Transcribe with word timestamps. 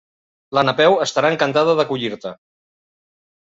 La 0.57 0.63
Napeu 0.69 0.95
estarà 1.05 1.31
encantada 1.35 1.77
d'acollir-te. 1.81 2.35